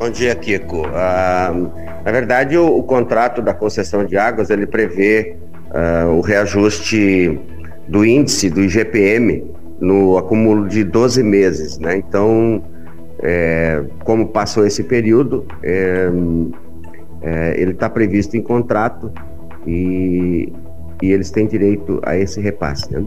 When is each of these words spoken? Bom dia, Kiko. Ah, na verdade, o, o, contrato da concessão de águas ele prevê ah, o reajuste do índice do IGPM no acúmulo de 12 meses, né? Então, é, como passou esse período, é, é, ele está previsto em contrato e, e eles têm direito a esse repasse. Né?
Bom 0.00 0.08
dia, 0.08 0.34
Kiko. 0.34 0.86
Ah, 0.94 1.52
na 2.02 2.10
verdade, 2.10 2.56
o, 2.56 2.78
o, 2.78 2.82
contrato 2.82 3.42
da 3.42 3.52
concessão 3.52 4.02
de 4.02 4.16
águas 4.16 4.48
ele 4.48 4.66
prevê 4.66 5.36
ah, 5.70 6.06
o 6.06 6.22
reajuste 6.22 7.38
do 7.86 8.02
índice 8.02 8.48
do 8.48 8.62
IGPM 8.62 9.44
no 9.78 10.16
acúmulo 10.16 10.66
de 10.66 10.84
12 10.84 11.22
meses, 11.22 11.78
né? 11.78 11.98
Então, 11.98 12.64
é, 13.22 13.84
como 14.02 14.28
passou 14.28 14.66
esse 14.66 14.84
período, 14.84 15.46
é, 15.62 16.08
é, 17.20 17.60
ele 17.60 17.72
está 17.72 17.90
previsto 17.90 18.38
em 18.38 18.42
contrato 18.42 19.12
e, 19.66 20.50
e 21.02 21.12
eles 21.12 21.30
têm 21.30 21.46
direito 21.46 22.00
a 22.02 22.16
esse 22.16 22.40
repasse. 22.40 22.90
Né? 22.90 23.04